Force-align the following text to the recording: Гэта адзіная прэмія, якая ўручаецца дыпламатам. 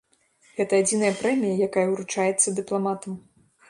Гэта 0.59 0.79
адзіная 0.85 1.13
прэмія, 1.21 1.61
якая 1.69 1.87
ўручаецца 1.93 2.59
дыпламатам. 2.63 3.13